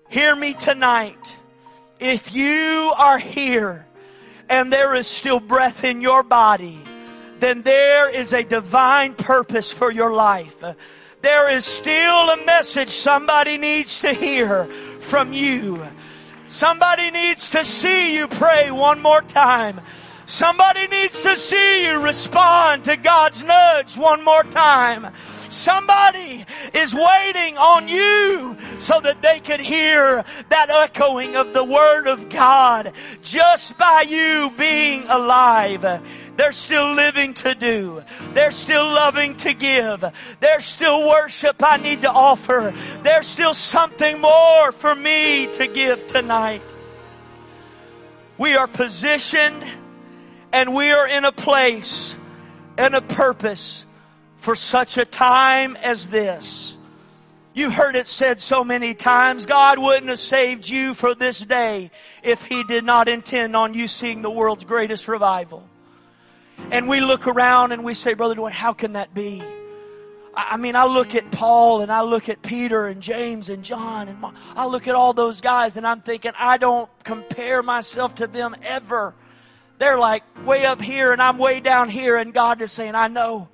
[0.08, 1.36] Hear me tonight.
[1.98, 3.88] If you are here
[4.48, 6.84] and there is still breath in your body,
[7.40, 10.62] then there is a divine purpose for your life.
[11.20, 14.66] There is still a message somebody needs to hear
[15.00, 15.86] from you.
[16.48, 19.80] Somebody needs to see you pray one more time.
[20.28, 25.12] Somebody needs to see you respond to God's nudge one more time.
[25.48, 32.06] Somebody is waiting on you so that they could hear that echoing of the Word
[32.06, 36.02] of God just by you being alive.
[36.38, 38.04] There's still living to do.
[38.32, 40.04] There's still loving to give.
[40.38, 42.72] There's still worship I need to offer.
[43.02, 46.62] There's still something more for me to give tonight.
[48.38, 49.64] We are positioned
[50.52, 52.16] and we are in a place
[52.76, 53.84] and a purpose
[54.36, 56.78] for such a time as this.
[57.52, 61.90] You've heard it said so many times, God wouldn't have saved you for this day
[62.22, 65.68] if He did not intend on you seeing the world's greatest revival.
[66.70, 69.42] And we look around and we say, Brother Dwayne, how can that be?
[70.34, 74.08] I mean, I look at Paul and I look at Peter and James and John
[74.08, 78.28] and I look at all those guys and I'm thinking, I don't compare myself to
[78.28, 79.14] them ever.
[79.78, 83.08] They're like way up here and I'm way down here and God is saying, I
[83.08, 83.48] know.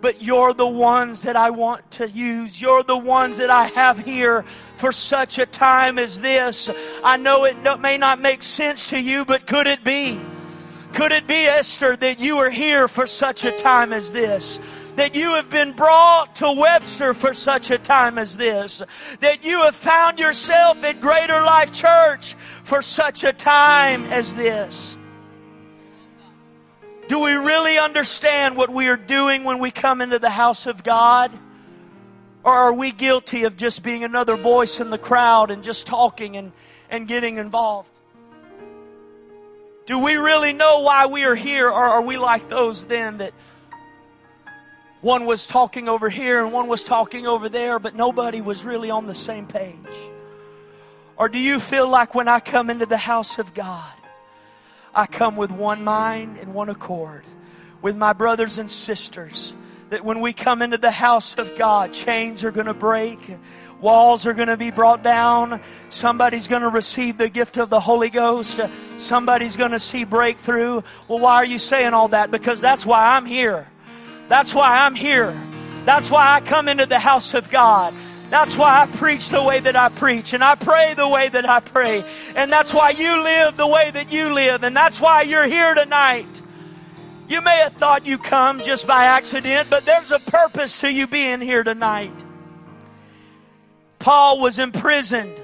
[0.00, 2.60] But you're the ones that I want to use.
[2.60, 4.44] You're the ones that I have here
[4.76, 6.70] for such a time as this.
[7.02, 10.20] I know it may not make sense to you, but could it be?
[10.92, 14.58] Could it be, Esther, that you are here for such a time as this?
[14.96, 18.82] That you have been brought to Webster for such a time as this?
[19.20, 22.34] That you have found yourself at Greater Life Church
[22.64, 24.96] for such a time as this?
[27.06, 30.82] Do we really understand what we are doing when we come into the house of
[30.82, 31.32] God?
[32.42, 36.36] Or are we guilty of just being another voice in the crowd and just talking
[36.36, 36.52] and,
[36.88, 37.88] and getting involved?
[39.86, 43.32] Do we really know why we are here, or are we like those then that
[45.00, 48.90] one was talking over here and one was talking over there, but nobody was really
[48.90, 49.76] on the same page?
[51.16, 53.92] Or do you feel like when I come into the house of God,
[54.94, 57.24] I come with one mind and one accord
[57.82, 59.54] with my brothers and sisters?
[59.90, 63.18] That when we come into the house of God, chains are going to break,
[63.80, 65.60] Walls are going to be brought down.
[65.88, 68.60] Somebody's going to receive the gift of the Holy Ghost.
[68.98, 70.82] Somebody's going to see breakthrough.
[71.08, 72.30] Well, why are you saying all that?
[72.30, 73.68] Because that's why I'm here.
[74.28, 75.40] That's why I'm here.
[75.86, 77.94] That's why I come into the house of God.
[78.28, 81.48] That's why I preach the way that I preach and I pray the way that
[81.48, 82.04] I pray.
[82.36, 84.62] And that's why you live the way that you live.
[84.62, 86.39] And that's why you're here tonight.
[87.30, 91.06] You may have thought you come just by accident, but there's a purpose to you
[91.06, 92.24] being here tonight.
[94.00, 95.40] Paul was imprisoned,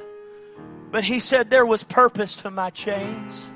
[0.91, 3.49] but he said there was purpose to my chains.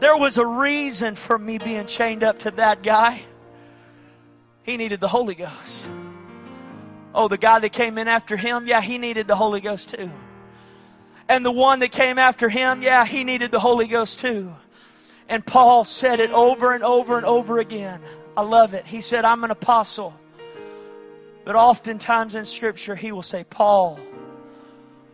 [0.00, 3.22] There was a reason for me being chained up to that guy.
[4.62, 5.86] He needed the Holy Ghost.
[7.14, 10.10] Oh, the guy that came in after him, yeah, he needed the Holy Ghost too.
[11.28, 14.54] And the one that came after him, yeah, he needed the Holy Ghost too.
[15.28, 18.00] And Paul said it over and over and over again.
[18.36, 18.86] I love it.
[18.86, 20.14] He said, I'm an apostle.
[21.44, 23.98] But oftentimes in Scripture, he will say, Paul,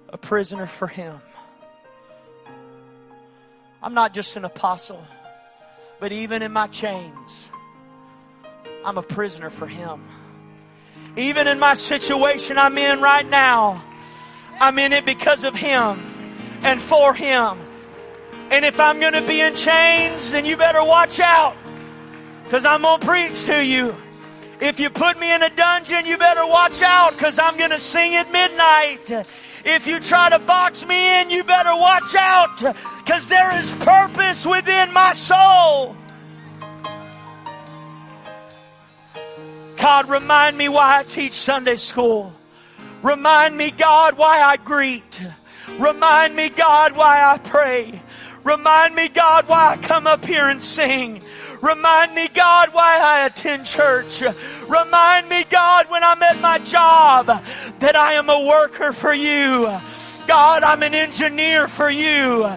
[0.09, 1.21] a prisoner for him.
[3.83, 5.03] I'm not just an apostle,
[6.01, 7.51] but even in my chains,
[8.85, 10.03] I'm a prisoner for him.
[11.17, 13.83] Even in my situation I'm in right now,
[14.61, 15.99] I'm in it because of him
[16.63, 17.59] and for him.
[18.51, 21.57] And if I'm going to be in chains, then you better watch out
[22.43, 23.95] because I'm going to preach to you.
[24.61, 27.79] If you put me in a dungeon, you better watch out because I'm going to
[27.79, 29.25] sing at midnight.
[29.65, 32.59] If you try to box me in, you better watch out
[32.99, 35.97] because there is purpose within my soul.
[39.77, 42.33] God, remind me why I teach Sunday school.
[43.03, 45.23] Remind me, God, why I greet.
[45.79, 48.03] Remind me, God, why I pray.
[48.45, 51.23] Remind me, God, why I come up here and sing.
[51.61, 54.23] Remind me, God, why I attend church.
[54.67, 57.27] Remind me, God, when I'm at my job,
[57.81, 59.65] that I am a worker for you.
[60.27, 62.51] God, I'm an engineer for you.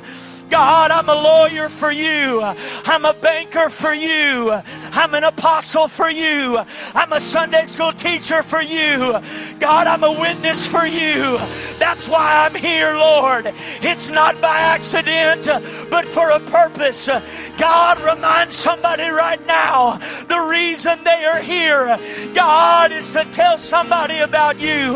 [0.54, 2.40] God, I'm a lawyer for you.
[2.40, 4.52] I'm a banker for you.
[4.52, 6.60] I'm an apostle for you.
[6.94, 9.20] I'm a Sunday school teacher for you.
[9.60, 11.40] God, I'm a witness for you.
[11.80, 13.52] That's why I'm here, Lord.
[13.82, 15.48] It's not by accident,
[15.90, 17.10] but for a purpose.
[17.58, 19.98] God, remind somebody right now
[20.28, 21.98] the reason they are here.
[22.36, 24.94] God is to tell somebody about you.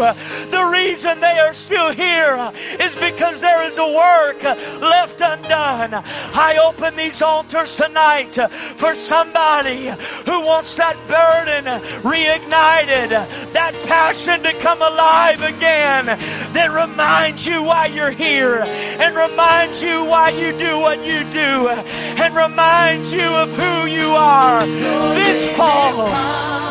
[0.51, 5.47] The reason they are still here is because there is a work left undone.
[5.52, 8.38] I open these altars tonight
[8.78, 9.88] for somebody
[10.26, 11.66] who wants that burden
[12.04, 13.10] reignited,
[13.54, 20.06] that passion to come alive again, that reminds you why you're here and reminds you
[20.06, 24.66] why you do what you do and reminds you of who you are.
[24.66, 26.08] This Paul,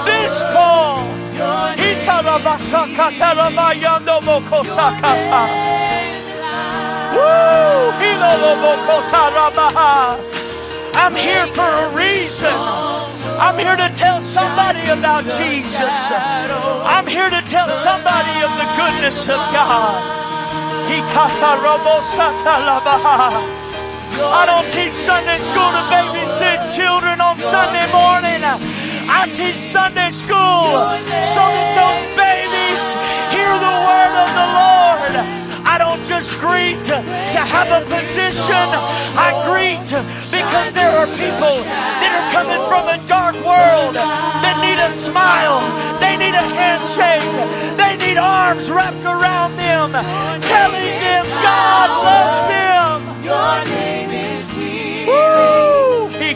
[0.04, 1.04] this Paul.
[10.96, 12.52] I'm here for a reason.
[13.38, 15.96] I'm here to tell somebody about Jesus.
[16.10, 20.02] I'm here to tell somebody of the goodness of God.
[24.18, 28.40] I don't teach Sunday school to babysit children on Sunday morning.
[29.08, 30.80] I teach Sunday school
[31.36, 32.82] so that those babies
[33.30, 35.35] hear the word of the Lord.
[35.76, 38.64] I don't just greet to have a position.
[39.12, 39.84] I greet
[40.32, 41.60] because there are people
[42.00, 45.60] that are coming from a dark world that need a smile.
[46.00, 47.28] They need a handshake.
[47.76, 49.92] They need arms wrapped around them,
[50.40, 52.96] telling them God loves them.
[53.20, 54.48] Your name is.
[55.04, 56.08] Woo!
[56.16, 56.32] He